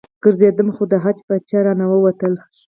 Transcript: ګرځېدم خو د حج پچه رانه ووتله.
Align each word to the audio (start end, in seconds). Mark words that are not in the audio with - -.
ګرځېدم 0.23 0.69
خو 0.75 0.83
د 0.91 0.93
حج 1.03 1.17
پچه 1.27 1.59
رانه 1.65 1.85
ووتله. 1.89 2.41